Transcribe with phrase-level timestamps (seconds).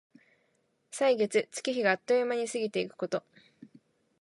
[0.89, 3.21] 歳月、月日があっという間に過ぎてゆくこと。